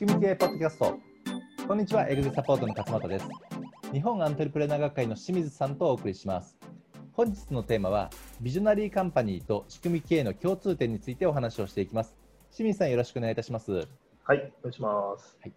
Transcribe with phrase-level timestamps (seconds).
[0.00, 0.98] 組み系ポッドキャスト。
[1.68, 3.28] こんにちはエグゼサポートの勝俣です。
[3.92, 6.56] 日本アントレプレナー学会の清水さんとお送りします。
[7.12, 8.08] 本日のテーマは
[8.40, 12.16] ビジョナリーカンパニーと仕組み系の共通点についてお話をしていきます。
[12.50, 13.72] 清水さんよろしくお願いいたします。
[13.72, 15.54] はいお願いします、はい、今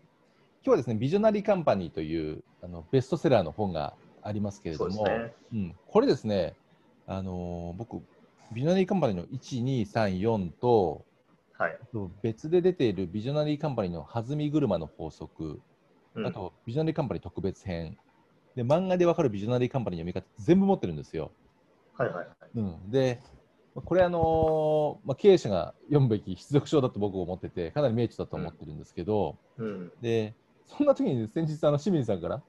[0.63, 6.53] 日はですねビジョナリーカンパニーというあのベストセラーの本がありますけれども、ね、うん、これですね
[7.07, 8.02] あのー、僕
[8.52, 11.05] ビジョナリーカンパニーの1234と
[11.63, 11.77] はい、
[12.22, 15.62] 別で出ているビジョナリーカンパニーの弾み車の法則、
[16.16, 17.98] うん、あとビジョナリーカンパニー特別編。
[18.55, 21.31] で漫画でわかるビジョナリーカンパニーの読み方全部持ってるんですよ。
[21.98, 22.27] はいはいはい。
[22.55, 23.20] うん、で
[23.76, 29.66] これあのー、まあ、経営者が読むべき必読書だと僕は思っててかなり名著だと思ってるんですけど、うん。
[29.66, 30.35] うん、で
[30.68, 32.41] そんな時に先日あの清水さんから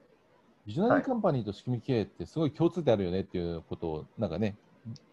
[0.65, 4.55] ビジョナリーカンパニーと仕組み経営ってすごい共通点あるよねっていうことをなんかね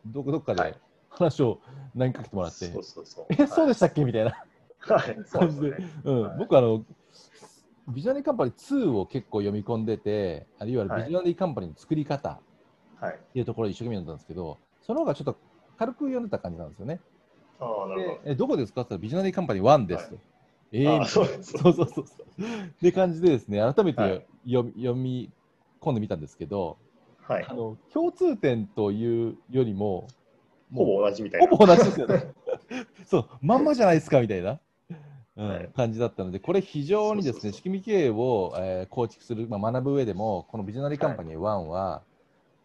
[0.07, 0.77] どどっかで
[1.13, 1.61] 話を
[1.97, 3.27] 投げかけてもらって、そうそうそう。
[3.31, 4.05] え、そうでしたっけ？
[4.05, 4.35] みたいな。
[4.81, 6.85] はい、感じで、うん、僕あの、
[7.89, 12.41] ビジョナリーカンパニー2を結構読み込んでて、あるいはビジョナリーカンパニーの作り方
[13.05, 15.37] っていうところで一生懸命読んだんですけど、その方がちょっと
[15.79, 17.01] 軽く読んでた感じなんですよね。
[17.61, 17.97] あなるほど。
[17.97, 18.81] でえどこですか？
[18.81, 20.15] って言ったらビジョナリーカンパニー1ですと。
[20.17, 20.25] はい。
[20.75, 22.05] えー、そうそうそうそうそう。
[22.05, 24.27] って感じでですね、改めて、はい。
[24.47, 25.31] 読み読み
[25.81, 26.79] 込んでみたんですけど、
[27.21, 27.47] はい。
[27.47, 30.09] あ、の共通点というよりも、
[30.75, 31.47] ほぼ同じみたいな。
[31.49, 32.33] ほぼ同じですよね。
[33.07, 34.59] そう、まんまじゃないですかみたいな、
[35.37, 35.71] うんはい。
[35.75, 42.03] 感じだったので、これ非常にですね、仕組み経営を、えー構築する、まあ、学ぶ上でも、このビジョナリーカンパニー1は、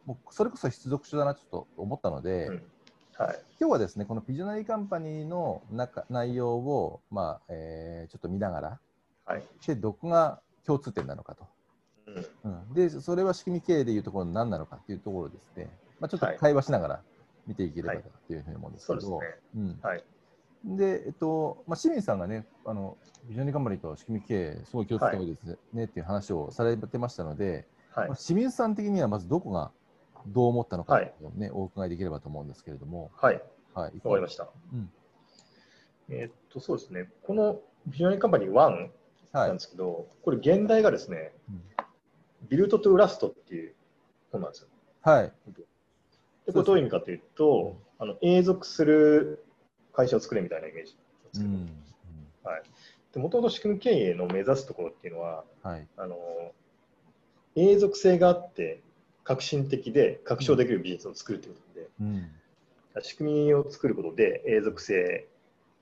[0.06, 2.64] もうそれこそ必読書だなちょっと思ったので、うん。
[3.18, 8.80] はい、今日はですね、このビジョナリーカンパニーの中内容を、まあえーちょっと見ながら、
[9.26, 11.46] はい、でどこが共通点なのかと。
[12.44, 16.38] うん、うん、で、それは仕組み経営でいうところの何なのかっていうところをですね、まあ、ちょっとはい。
[16.38, 17.02] 会話しながら
[17.48, 19.64] 見ていければはいというふうに思うんですけど、そうですね。
[19.64, 19.80] うん。
[19.82, 20.04] はい、
[20.66, 28.08] で、えっと、まあ、清水さんがね、あの、ビジョナリーカンパニーと仕組み経営、すごい気をつけた方がいいですね,、っていう話をされてましたので、はい。
[28.10, 29.72] まあ、、清水さん的にはまずどこが
[30.28, 31.14] どう思ったのかはい。
[31.20, 33.42] といお伺いできればと思うんですけれども、はい、
[33.74, 33.94] はい。
[34.04, 34.50] わかりました。
[34.74, 34.92] うん。
[36.10, 39.48] えーっと、そうですね、このビジョナリーカンパニー1はい。
[39.48, 39.60] なんで。
[39.60, 41.62] すけど、これ、現代がですね、うん。
[42.50, 43.76] ビルト・トゥ・ラストっていう
[44.32, 44.70] 本なんですよ。
[45.02, 45.34] はい。
[46.48, 49.46] でこれどういう意味かというと、あの永続する
[49.92, 51.70] 会社を作れみたいなイメージなんですけど、うん。
[52.44, 52.64] はい、
[53.14, 55.88] でもともと仕組み経営の目指すところっていうのは、うんはい。
[55.98, 56.16] あの
[57.56, 58.82] 永続性があって、
[59.26, 62.32] 革新的で拡張できる技術を作るということで、うん。
[63.02, 65.28] 仕組みを作ることで永続性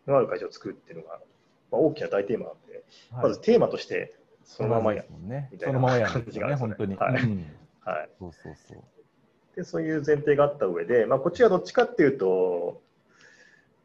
[0.08, 1.20] のある会社を作るっていうのが、
[1.72, 4.16] まあ、大きな大テーマなので、まずテーマとして
[4.46, 5.60] そのままや、ねみ。
[5.60, 6.92] たいなそのままやるんですよね、感本当に。
[6.94, 7.46] じがあるんうん
[7.86, 8.84] はい、そうそうそう。
[9.56, 12.82] でそういう前提があった上で、まあ、こっちはどっちかっていうと、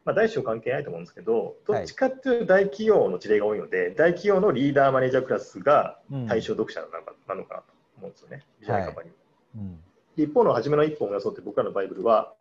[0.03, 7.65] まあ、大小関係ないと思うんですけど、どっちかっていうと大企業の事例が多いので、大企業のリーダーマネージャークラスがうん対象読者なのかなのかなと
[7.97, 9.13] 思うんですよね、ビジョナリーカニー。
[9.55, 9.79] うん。
[10.17, 12.33] 一方の初めの一本を装って僕らのバイブルは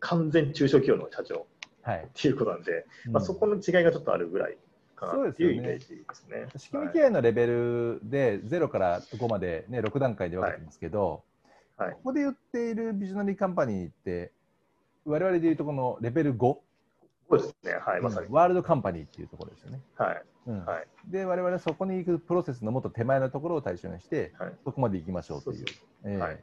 [0.00, 1.46] 完全中小企業の社長
[1.82, 2.04] はい。
[2.04, 4.58] っていうことなんで、まあ、そこの違いがちょっとあるぐらい
[4.94, 6.46] かなっていうイメージですね。
[6.56, 11.22] 仕組み経営のレベルで0から5まで、ね、6段階で分けてますけど、
[11.78, 14.32] はいここで言っているビジョナリーカンパニーって、
[15.04, 18.26] 我々でいうとこのレベル5、そうですね、はい、まさに。
[18.30, 19.80] ワールドカンパニーっていうところですよね。
[19.96, 24.52] はい、うんはい、で、我々はそこに行くプロセスのもっと手前のところを対象にして、はい。
[24.64, 25.58] そこまで行きましょうという。
[25.58, 25.66] そう
[26.10, 26.40] ええはい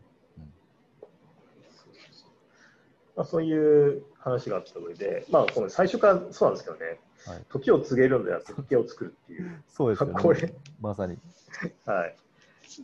[3.15, 9.63] まあ、そういう話があった上で、まあ、この最初からそうなんですけどね、はい時を告げるのでは時を作るっていう。
[9.67, 10.21] そうですよね。
[10.21, 11.17] これまさに。
[11.85, 12.15] はい。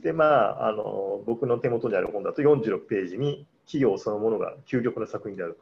[0.02, 5.60] で、まあ、あの、僕の手元にある本だと46ページに企業そのものが究極の作品である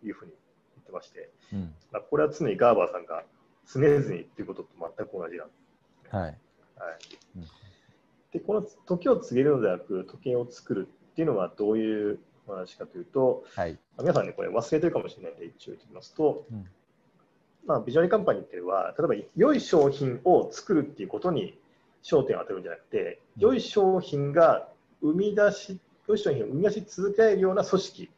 [0.00, 0.32] というふうに
[0.76, 1.74] 言ってまして、うん。
[1.92, 3.24] まあ、これは常にガーバーさんが
[3.72, 5.52] 常々言っていうことと全く同じなんで
[6.10, 6.16] す。
[6.16, 6.24] はい。
[6.24, 6.36] はい
[7.36, 7.44] うん
[8.32, 13.72] でこの時を告げるのではなく時計を作るっていうのはどういうお話かというと、はい。
[13.72, 16.64] まあ皆さんねこれ忘れてるかもしれないので一応言っておきますと、うん
[17.66, 21.58] まあ、ビジョナリーカンパニーっていうのは例えば良い商品を作るっていうことに
[22.02, 24.68] 焦点を当てるんじゃなくてうん良い商品が
[25.02, 28.10] 生み出し良い商品を生み出し続けるような組織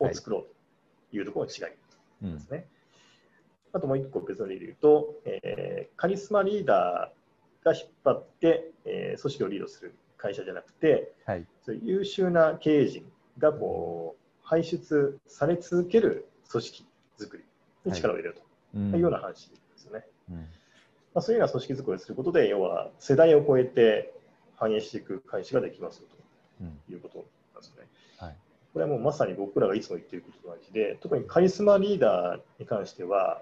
[0.00, 0.46] を作ろう
[1.10, 1.74] というところの違い
[2.22, 2.66] うんですね。
[3.72, 11.46] あともう一個別の例で言うと、えーカリスマリーダーが引っ張って、えー組織をリードする会社じゃなくて、はい。
[11.64, 13.04] そういう優秀な経営陣
[13.38, 16.86] がこう輩出され続ける組織
[17.18, 17.44] 作り
[17.84, 18.42] に力を入れると
[18.74, 20.04] うんいうような話ですよね。
[20.30, 20.46] うん
[21.16, 24.12] まあ、そういうような組織作りをすることで、要は世代を超えて
[24.54, 26.08] 反映していく会社ができますよ
[26.60, 27.24] うんということ
[27.54, 27.88] なんですね。
[28.18, 28.36] はい。
[28.74, 33.40] これはもうまさに僕らがいつも言っていることと同じで、特にカリスマリーダーに関しては、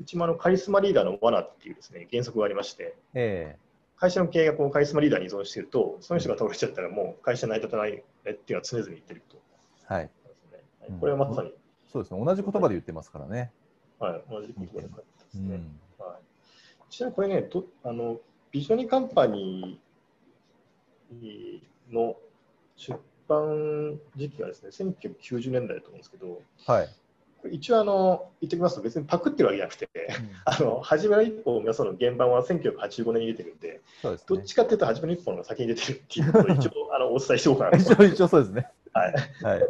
[0.00, 3.56] うちもあのカリスマリーダーの罠っていうですね原則がありまして、え
[3.98, 9.36] 会社の経営がこうカリスマリーダーに依存していると、その人が倒れちゃったらもう会社成り立たないねっていうのは常々言ってると。
[9.90, 10.02] えはい。
[10.04, 10.10] はい
[10.98, 11.52] これはまさに、
[11.92, 12.24] そうですね。
[12.24, 13.52] 同じ言葉で言ってますからね。
[13.98, 15.54] はい、同じ言葉で書いてますね。
[15.54, 15.80] うん。
[16.92, 21.60] はい、ちなみにこれね、とあのビジョニーカンパニー
[21.90, 22.16] の
[22.76, 22.98] 出
[23.28, 26.88] 版時期がですね、1990年代だと思うんですけど、はい。
[27.50, 29.88] 一応あの、言っておきますと、別にパクってるわけじゃなくて、
[30.44, 34.44] あの初めの一歩を皆さんの原版は1985年に出てるんで、そうですねどっ。
[34.44, 38.02] ちかっていうと、初めの一歩の先に出てるっていうことを一応 あのお伝えしておこうかな一と。
[38.02, 38.70] 応、一応そうですね。
[38.92, 39.62] はい、はい。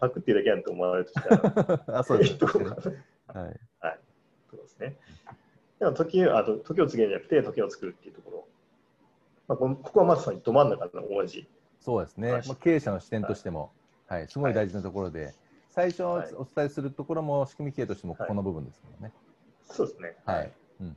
[0.00, 2.64] パクってるだけやんと思われるとしたら、 あ、そうですえっとね。
[2.64, 3.60] はい。
[4.50, 4.96] そうですね。
[5.78, 8.44] でも時あと時を告げるんじゃなくて、時を作るっていうところ。
[9.48, 11.48] まあ、このここはまさにど真ん中の同じ。
[11.80, 12.32] そうですね。
[12.32, 13.72] はいまあ、経営者の視点としても、
[14.06, 15.34] はい、すごい大事なところで、
[15.68, 19.12] 最初はいお伝えするところも仕組み経営としてもここの部分ですもんね。
[19.66, 20.16] そうですね。
[20.24, 20.52] はい。
[20.80, 20.96] うん、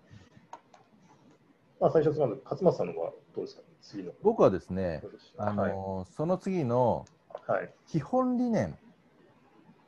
[1.79, 4.11] まあ、最初、勝松さんのはどうですか、次の。
[4.21, 5.03] 僕はですね、
[5.37, 5.55] あはい。
[5.55, 7.05] のーその次の
[7.47, 7.73] はい。
[7.87, 8.77] 基本理念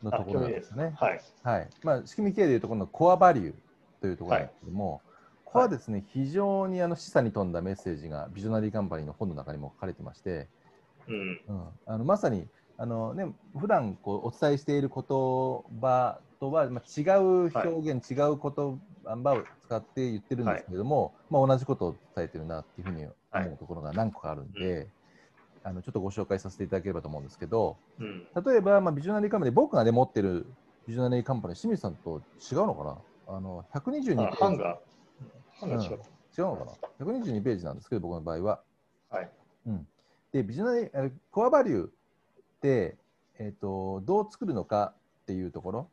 [0.01, 0.93] のところなんですね。
[0.97, 1.21] はい。
[1.43, 1.69] はい。
[1.83, 3.53] まあ、仕組み経営でいうところのコアバリュー
[4.01, 5.01] というところなんですけども、
[5.45, 10.47] ここはですね、非常にあの示唆に富んだメッセージがビジョナリーカンパニーの本の中にも書かれてまして、
[11.07, 11.41] うん。
[11.47, 12.47] うん、あのまさに
[12.77, 18.79] あの、ね、普段こうお伝えしている言葉とは、まあ、違う表現、違う言
[19.23, 24.87] 葉を使って言ってるんですけれども、まあ、同じことを伝えてるなっていうふうに思うところが何個かあるんで、
[25.63, 28.27] あのちょっとご紹介させていただければと思うんですけどうん。
[28.45, 30.45] 例えば、まあ、ビジョナリーカンパニー僕が、ね、持ってる
[30.87, 32.97] ビジョナリーカンパニー清水さんと違うのかな
[33.31, 35.59] あの122ペあ、ージハンガー。
[35.59, 35.99] ハンガー違う。
[36.37, 38.61] のかな？122ページなんですけど僕の場合は。
[39.09, 39.29] はい。
[39.67, 39.87] うん、
[40.31, 41.91] でビジョナリコアバリューっ
[42.61, 42.97] て、
[43.37, 44.93] えー、とどう作るのか
[45.23, 45.89] っていうところ、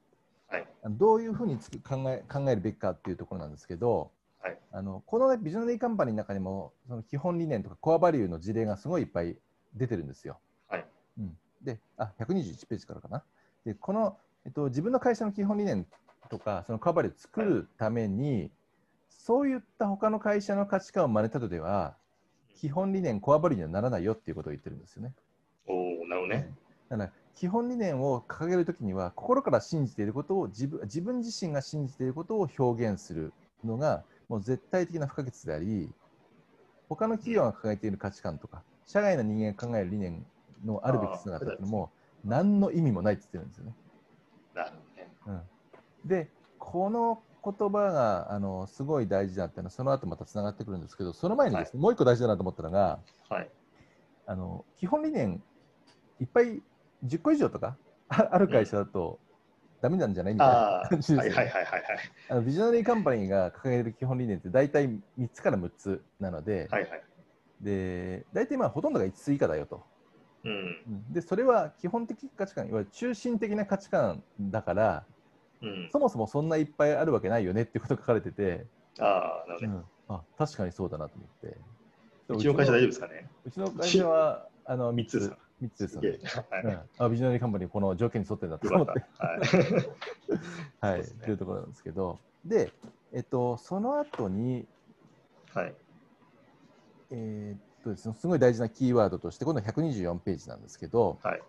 [0.49, 9.37] はいどういうふうにつく考え考えるべきかっていうところなんですけど、はいあのこの、ね、ビジョナリーカンパニーの中にもその基本理念とかコアバリューの事例がすごいいっぱい
[9.75, 10.38] 出てるんですよ。
[10.69, 10.87] はい
[11.19, 13.25] うん、であ121ページからかな。
[13.65, 15.87] でこの、えっと、自分の会社の基本理念
[16.26, 18.50] とかそのコアバリューを作るために、
[19.08, 21.96] そういった他の会社の価値観を真似たのでは
[22.55, 25.14] 基本理念、コアバリューにはならないよっていうことを言ってるんですよね。
[25.67, 26.55] おおなるほどね。
[26.88, 33.32] だから基本理念を掲げるときには心から信じていることを自分自分自身が信じていることを表現する
[33.64, 35.90] のがもう絶対的な不可欠であり
[36.88, 40.25] 他の企業が掲げている価値観とか社外の人間が考える理念
[40.64, 41.90] のあるべき姿っていうのも
[42.25, 43.75] 何の意味もないって言ってるんですよね。
[46.06, 52.99] でこの言葉があのすごい大事だっていうのはその後またつながってくるんですけどその前にですね、もう一個大事だなと思ったのが
[53.29, 53.50] はい。
[54.26, 55.41] あの基本理念
[56.20, 56.61] いっぱい
[57.05, 57.76] 10個以上とか
[58.08, 59.20] あある会社だと
[59.81, 61.85] ダメなんじゃないみたいあなあ、感じですはいはいはいはい
[62.29, 66.82] あのビジョナリーカンパニーが掲げる基本理念って大体3つから6つなので、はい。
[66.82, 67.02] はいはい。
[67.61, 69.85] で大体まあほとんどが5つ以下だよと。
[70.44, 70.52] うん。
[70.52, 70.55] う
[71.11, 75.05] んでそれは基本的価値観いわゆる中心的な価値観だから
[75.62, 75.88] うん。
[75.93, 78.67] そもそもそんないっぱいあるわけないよねっていうことが書かれてて、
[78.99, 79.75] ああ、なるほどね。
[79.75, 81.58] うんあ確かにそうだなと思って。
[82.29, 83.29] うちの会社大丈夫ですかね？
[83.44, 86.23] うちの会社はあの3つ三つですか三つですすげえので、。
[86.62, 86.79] うんはい。
[86.99, 89.05] あビジョナリーカンパニーこの条件に沿ってんだとよ思って、。
[89.19, 89.37] は
[90.90, 90.92] い。
[90.92, 92.73] はい、ねというところなんですけど、で、
[93.12, 94.66] えっと、その後に、
[95.54, 95.75] はい。
[97.11, 101.42] えーっとですね、すごい大事なキーワードとして、今度は124ページなんですけど、はい。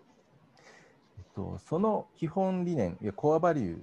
[1.18, 3.78] えっと、その基本理念、いやコアバリュー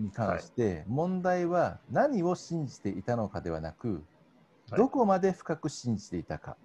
[0.00, 4.04] に関して、問題は何を信じていたのかではなく、
[4.70, 4.78] はい。
[4.78, 6.56] どこまで深く信じていたか、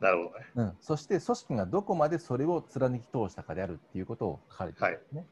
[0.00, 0.46] なるほどね。
[0.56, 5.26] うん、そして組織がどこまでそれを貫き通したかであるっていうことを書かれているんですね。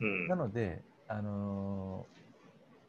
[0.00, 0.28] うん。
[0.28, 2.06] なので、あの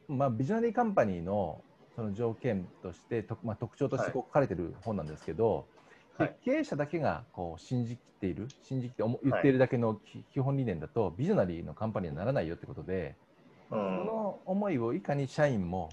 [0.09, 1.61] ーまあ、ビジョナリーカンパニーの
[1.95, 4.13] その条件として、とまあ、特徴としてはい。
[4.13, 5.67] こう書かれている本なんですけど、
[6.17, 6.37] ではい。
[6.43, 13.15] 経営者だけがこう信じきっている、信じきって思言っているだけのき基本理念だと、ビジョナリーのカンパニーにはならないよってことで、
[13.69, 14.05] そうん。
[14.05, 15.89] の思いをいかに社員も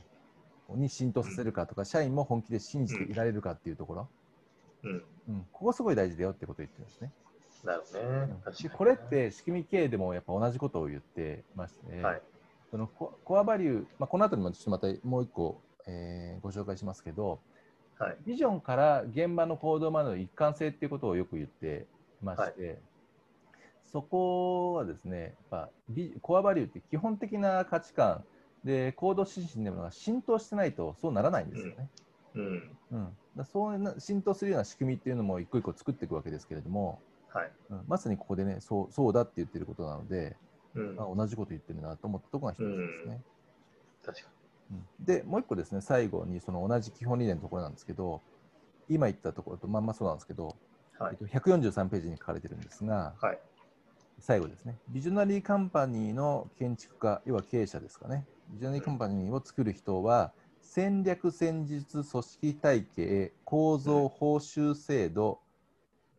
[0.71, 4.09] に浸透させるかとか、社員も本気で信じていられるかっていうところ、
[4.83, 5.04] うん。
[5.28, 7.12] うん、ここすごい大事だよってことを言ってるんですね。
[7.64, 8.68] なるほどね。
[8.76, 12.23] これって仕組み経営でもやっぱ同じことを言ってまして、はい。
[12.71, 17.40] そそのココアバリュー、まあ、この後にもちょっとまたもう一個、えーご紹介しますけど、
[17.99, 18.16] はい。
[18.26, 21.87] ビジョンから現場の行動までの一貫性っていうことをよく言って
[22.23, 22.78] まして、
[23.96, 28.24] そこはですね、やっぱビコアバリューって基本的な価値観
[28.62, 31.88] で行動指針でも浸透してないとそうならないんですよね。
[32.34, 32.76] うん。
[32.92, 37.00] うんだそうな浸透するような仕組みっていうのも一個一個作っていくわけですけれども、
[37.32, 37.50] はい。
[37.70, 40.36] うんまさにここでねそうそうだって言ってることなので、
[40.74, 41.00] うん。
[41.00, 43.22] あ同じこと言ってるなと思ったところが一つですね。
[44.04, 44.28] 確か
[45.00, 48.20] で、もう一個ですね、最後にその同じ基本理念のところなんですけど、
[48.90, 50.54] 今言ったところとまんまそうなんですけど、
[50.98, 53.38] はいえっと、143ページに書かれてるんですが、はい
[54.18, 65.40] 最後ですね、ビジョナリーカンパニーの建築家、要は経営者ですかね、ビジョナリーカンパニーを作る人は、戦略、戦術、組織体系、構造、報酬制度、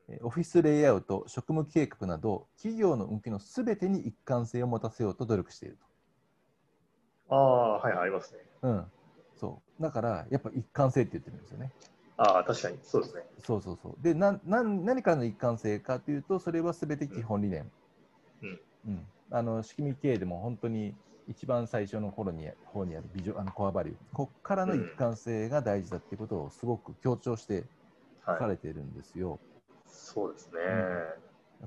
[0.10, 5.78] えーオフィスレイアウト、職務計画など、企業の運気のすべてに一貫性を持たせようと努力している
[7.30, 8.40] ああ、はいはい、ありますね。
[8.62, 8.68] と。
[8.70, 8.86] うん、
[9.36, 11.74] そうだから、やっぱ一貫性って言ってるんですよね。
[12.16, 13.24] ああ、確かに、そうですね。
[13.44, 14.04] そうそうそう。
[14.04, 17.64] で、ななん何からの一貫性かというと、それはすべて基本理念。
[17.64, 17.72] うん
[18.44, 20.96] うんあの仕組み経営でも本当に
[21.28, 27.66] 一番最初の頃に方にあるビジョあのコアバリュー、こっからの一貫性が大事だっていうことをすごく強調して
[28.26, 28.52] 書かはい。
[28.52, 29.40] れているんですよ。
[29.86, 30.60] そうですね。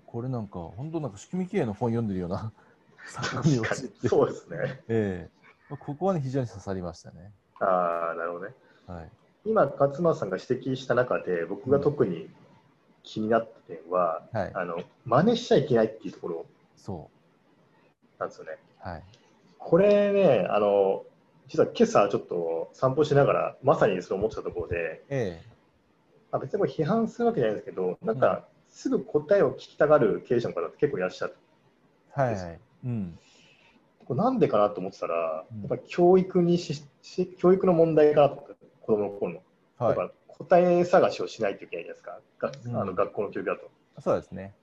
[0.07, 2.53] これなんか、本当なんか仕組み経営の本読んでるような
[3.05, 4.83] 作品を知って、にそうですね。
[4.89, 7.33] ええここはね、非常に刺さりましたね。
[7.61, 8.55] ああ、なるほどね。
[8.87, 9.11] はい。
[9.45, 12.29] 今、勝間さんが指摘した中で、僕が特に
[13.03, 14.50] 気になった点は、はい。
[14.55, 16.47] あの真似しちゃいけないっていうところ
[16.85, 17.11] そ
[18.19, 18.53] なんですよね。
[18.85, 18.89] う。
[18.89, 19.03] はい。
[19.59, 21.05] これね、あの
[21.49, 25.43] 実は今朝ちょっと散歩しながら、まさにそれ思ってたところで、え
[26.31, 31.37] まあ、別にこれ批判するわけじゃないんですけど、なんか、すぐ答えを聞きたがる経営者の方って結構いらっしゃる。
[32.17, 32.61] えはいはい。
[32.85, 33.19] うん。
[34.07, 39.43] これなんでかなと思ってたら、うんやっぱり教育にしし教育の問題かなと思って、子供の頃の。
[39.79, 39.99] はい。
[39.99, 43.69] やっぱ答え探しをしないといけないじゃないですか、がうんあの学校の教育だと。
[44.01, 44.55] そうですね。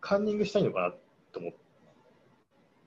[0.00, 0.94] カンニングしたいのかな
[1.32, 1.52] と思っ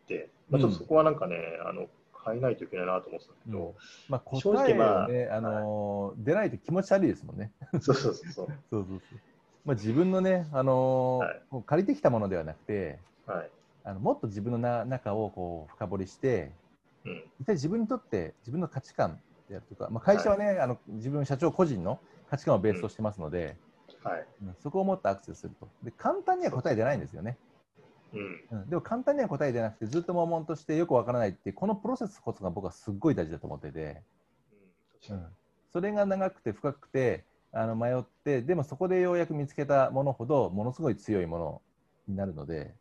[0.08, 1.88] て、まあ、ちょっとそこはなんかね、あの
[2.26, 3.76] 変えないといけないなと思ってたんですけど、
[4.08, 4.86] まあ、正答え直ま
[5.34, 7.52] ああのー出ないと気持ち悪いですもんね。
[7.82, 8.48] そうそうそうそう。
[8.70, 9.20] そうそうそう。
[9.66, 13.50] まあ、自分のね、あのーはい借りてきたものではなくて、はい
[13.86, 16.52] あのもっと自分のな中をこう深掘りして、
[17.06, 19.20] うん一体自分にとって自分の価値観
[19.50, 23.58] であるとか、まあ、会社はね、あの自分社長個人の価値観をベースとしてますので、
[24.04, 25.68] はいうんそこをもっとアクセスすると。
[25.84, 27.38] で簡単には答え出ないんですよね。
[28.14, 28.60] うん。
[28.60, 34.02] うん、でも簡単には答え出なくて、ずっと悶々としてよくわからないっていう、このプロセスこそが僕はすっごい大事だと思ってて、
[35.10, 35.16] うん。
[35.18, 35.26] うん、
[35.72, 41.62] それが長くて深くてあの迷って、でもそこでようやく見つけたものほど、ものすごい強いもの
[42.08, 42.74] になるので、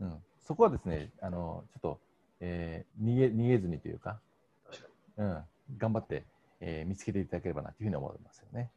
[0.00, 2.00] うん、そこはですね、あのちょっと、
[2.40, 4.20] えー逃げ逃げずにというか
[5.16, 5.38] うん、
[5.78, 6.24] 頑張って、
[6.60, 8.70] えー見つけていただければなというふうに思いますよね。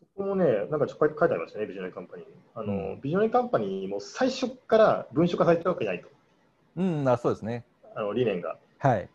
[0.00, 2.32] そこもね、なんかちょっと書いてありましたね、ビジョナリーカンパニーに。
[2.54, 6.08] あの、うんビジョナリーカンパニーも最初から文書化されてるわけじゃないと、
[6.76, 7.64] うん、あそうですね。
[7.94, 8.58] あの理念が。
[8.78, 9.08] はい。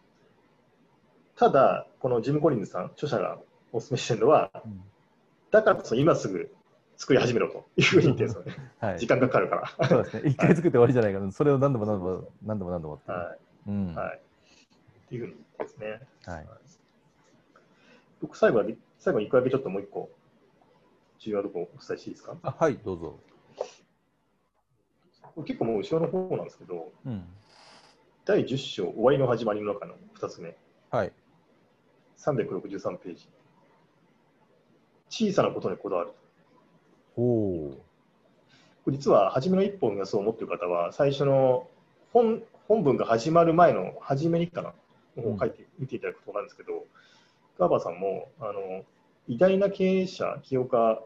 [1.35, 3.39] ただ、このジム・コリンズさん、著者が
[3.71, 4.83] お勧めしてるのは、うん
[5.53, 6.51] だからこそ今すぐ
[6.97, 8.71] 作り始めろというふうに言ってるんですよね。
[8.79, 9.87] はい、時間がかかるから。
[9.87, 10.23] そうですね。
[10.25, 11.31] 一回作って終わりじゃないかな。
[11.31, 13.13] それを何度も何度も何度も何度もってい
[13.67, 13.71] う。
[13.71, 13.95] んい。
[13.95, 14.17] はい。
[14.17, 16.07] っていうふうに言ってですね。
[16.25, 16.47] はい。
[18.19, 18.65] 僕、最後は、
[18.97, 20.09] 最後に一個だけちょっともう一個、
[21.24, 22.38] 重要なところをお伝えしていいですか？
[22.44, 23.20] あはい、どうぞ。
[25.46, 27.24] 結構もう後ろの方なんですけど、うん。
[28.25, 30.56] 第10章、終わりの始まりの中の2つ目、
[30.92, 31.12] はい。
[32.18, 33.27] 363ページ。
[35.10, 36.12] 小さなことにこだわる。
[37.18, 37.77] おお。
[38.86, 41.68] これ実は、初めの一本がそう思っている方は、最初の
[42.12, 44.74] 本本文が始まる前の初めにかな、
[45.18, 46.86] を書いて、見ていただくと分かるんですけど、
[47.60, 48.84] ガーバーさんもあの
[49.27, 51.01] 偉大な経営者、起業家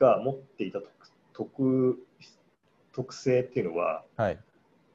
[0.00, 0.90] が持っていた特
[1.32, 1.98] 特
[2.92, 4.38] 特性っていうのは、はい。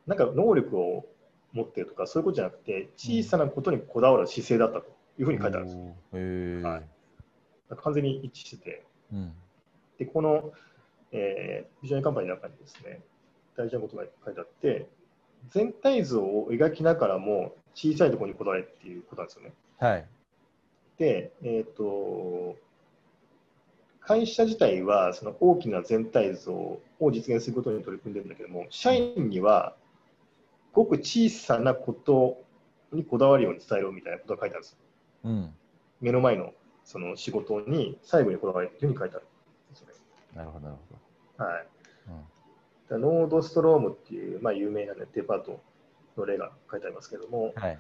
[0.07, 1.05] なんか能力を
[1.53, 5.95] 持っているとか、そういうことじゃなくて、小さなことにこだわる姿勢だったというふうに書いてあるんですよ。
[6.11, 6.61] おー。
[6.61, 6.83] はい
[7.81, 8.85] 完全に一致してて。
[9.11, 9.33] うん。
[9.97, 10.53] で、この、
[11.11, 13.01] えービジョナリーカンパニーの中にですね、
[13.57, 14.87] 大事なことが書いてあって、
[15.49, 19.53] 全体像を描きながらも小さいところにこだわれっていうことなんですよね。
[19.79, 20.07] はい。
[20.97, 22.55] で、えっ、と、
[24.07, 26.81] 会社自体はその大きな全体像を
[27.11, 29.75] 実現することに取り組んでるんだけども、社員には
[30.73, 32.43] ごく小さなこと
[32.91, 34.77] にこだわるように伝えろみたいなことが書いてあるんですよ。
[35.23, 35.53] うん。
[36.01, 39.25] 目の前のその仕事に最後にこだわりっていうふうに書いてある。
[40.35, 40.77] なるほど、なる
[41.37, 41.67] ほはい。
[42.07, 42.13] ど。
[42.13, 43.01] うん。
[43.01, 45.61] だノードストロームっていう、まあ、有名な、ね、デパート
[46.17, 47.79] の例が書いてありますけども、はい。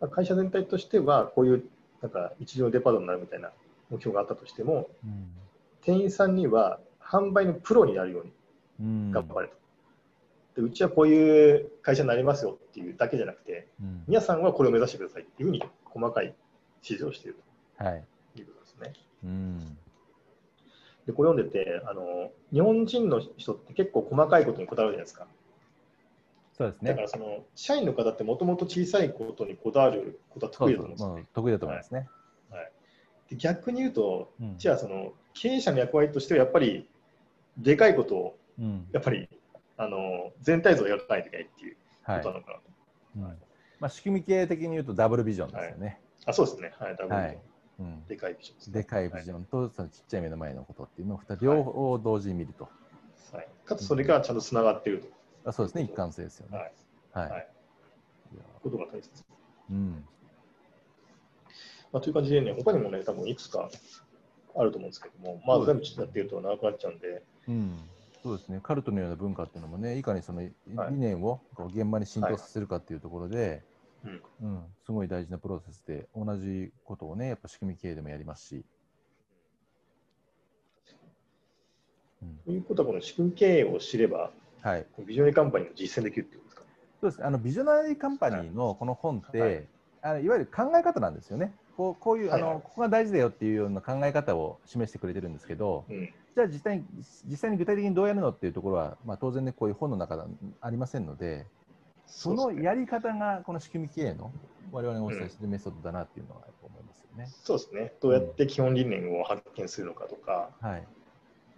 [0.00, 1.64] まあ、会社全体としては、こういう
[2.00, 3.50] なんか一流のデパートになるみたいな
[3.90, 5.28] 目標があったとしても、うん。
[5.82, 8.32] 店員さんには販売のプロになるように
[8.80, 9.10] うん。
[9.10, 9.54] 頑張れと。
[10.56, 14.04] でうちはこういう会社になりますよっていうだけじゃなくて、うん。
[14.06, 16.36] 皆さんはこれを目指してくださいっていうふうに細かい指
[16.98, 17.36] 示をしている
[17.76, 18.04] はい。
[18.34, 18.92] ということですね。
[19.24, 19.78] うん。
[21.06, 25.26] でこれ読んでてあの、日本人の人って結構細かいことにこだわるじゃないですか。
[26.56, 26.90] そうですね。
[26.90, 32.00] だからその社員の方ってもともと小さいことにこだわることは得意だと思うんですよ、ね、得意だと思いますね。
[32.00, 32.08] はい、
[33.28, 36.88] で逆に言うと、うんじゃあその経営者の役割としてはやっぱり
[37.56, 39.28] でかいことをうんやっぱり
[39.76, 42.62] あの全体像をやらないといけないっていうこはいとなのかなと。
[43.16, 43.22] うん
[43.80, 46.00] まあ、仕組み系的に言うとダブルビジョンですよね。
[46.26, 46.72] あそうですね。
[46.78, 47.38] はい、ダブルビジョンはい
[47.78, 52.68] うんでかいビジョンですねでかいビジョンとそのちっちゃい目の前のことっていうのを両方同時に見ると。
[53.32, 55.12] はい、かつそれがちゃんとつながっている
[55.44, 56.72] あそうですね、一貫性ですよと、ね。
[57.12, 57.48] はい、はい。
[58.62, 59.26] ことが大切です。
[59.70, 60.04] うん。
[61.92, 63.70] まあ、という感じでね、他にもね、多分いくつか
[64.56, 67.78] あると思うんですけども、まあ、全部ちょっとやってると長くなっちゃうんで、うん。
[68.22, 70.92] そうですね、カルトのような文化っていうのもね、いかにその理はい。
[70.92, 73.62] 念を現場に浸透させるかっていうところで、
[74.04, 78.64] うんうん、すごい大事なプロセスで、同じことをね、やっぱ仕組み経営でもやりますし。
[82.22, 84.86] うん、ということは、この仕組み経営を知れば、はい。
[85.06, 86.62] ビジョナリーカンパニーを実践できるってことですか？
[87.00, 87.24] そうです。
[87.24, 89.68] あのビジョナリーカンパニーのこの本って、はい
[90.02, 91.52] あのいわゆる考え方なんですよね。
[91.76, 96.84] こうこういう、はいはいあのここが大事だよっていうような考え方を示してくれてるんですけど、うん、じゃあ実際に
[97.26, 100.28] 実際に具体的にどうやるのっていうところは、まあ、当然ねこういう本の中では
[100.60, 101.46] ありませんので、
[102.06, 104.32] そのやり方がこの仕組み経営の
[104.72, 107.28] 我々がお伝えしているメソッドだなっていうのは思いますよね。
[107.44, 107.92] そうですね。
[108.00, 110.86] どうやって基本理念を発見するのかとか、はい。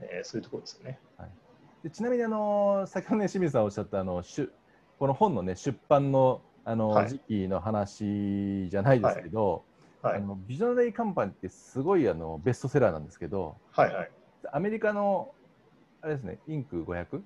[0.00, 0.98] えーそういうところですよね。
[1.82, 4.52] でちなみにあの先ほどね清水さんおっしゃったあのしゅ
[4.98, 9.64] この本のね出版のあの、はい時期の話じゃないですけど、
[10.02, 14.10] はい、あのビジョナリーカンパニーってすごいあのベストセラーなんですけど、はい、はい。
[14.52, 15.32] アメリカの
[16.00, 17.22] あれですね、インク500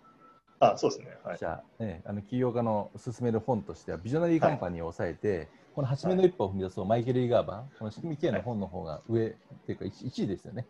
[0.60, 1.18] あ、そうですね。
[1.22, 1.38] はい。
[1.38, 9.30] 社、ね、あの起業家の勧める本としては、ビジョナリーカンパニーを抑えて、この初めの一歩を踏み出そう、マイケル・イガーバン、この仕組み系の本の方が上っ
[9.66, 10.66] ていうか 1, 位ですよね。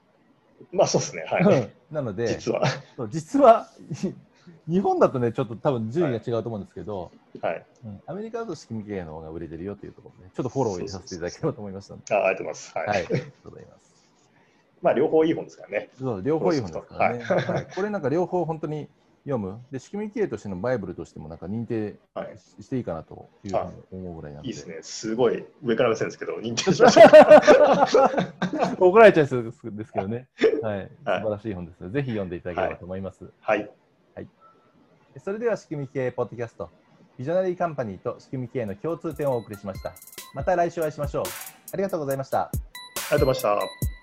[0.73, 1.25] まあ、そうですね。
[1.31, 1.71] はい。
[1.91, 2.65] なので、 実は。
[3.09, 3.69] 実は
[4.69, 7.11] 日本だとね、ちょっと多分順位が違うと思うんですけど、
[7.41, 7.67] はい。
[7.85, 12.15] うんアメリカだと仕組み系の方が売れてるよというところで、ちょっとフォローさせていただければと思いましたので。
[12.15, 12.79] あありがとうございます。
[12.79, 12.87] はい。
[12.89, 13.95] はい、ありがとうございます。
[14.83, 15.89] まあ、両方いい本ですからね。
[15.99, 18.89] そう両方いい本ですからね、はいはいこれなんか両方本当に
[19.25, 22.39] 読むで仕組み系としてのバイブルとしてもなんか認定はい。
[22.39, 24.79] ししていいかなというふうに思うぐらいなんでいいですね。
[24.83, 27.81] すごい上から目線ですけど、認定しました。
[28.79, 30.29] 怒られちゃいそうですけどね、
[30.61, 33.25] はい、はい素晴らしい本ですので、ぜひ読んでいただければと思います。
[33.41, 33.71] はい。
[35.19, 36.71] それでは仕組み系ポッドキャスト
[37.17, 39.93] ビジョナリーカンパニーと仕組み系の共通点をお送りしました。
[40.35, 41.25] また来週お会いしましょう。
[41.73, 42.43] ありがとうございました。
[42.43, 42.61] あり
[43.13, 43.94] がとうございました。